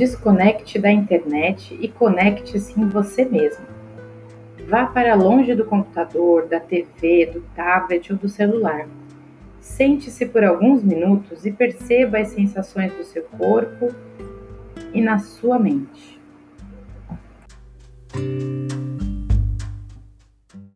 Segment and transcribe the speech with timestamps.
[0.00, 3.66] Desconecte da internet e conecte-se em você mesmo.
[4.66, 8.88] Vá para longe do computador, da TV, do tablet ou do celular.
[9.60, 13.94] Sente-se por alguns minutos e perceba as sensações do seu corpo
[14.94, 16.18] e na sua mente.